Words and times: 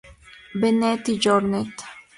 Benet 0.63 1.05
i 1.09 1.15
Jornet 1.27 1.87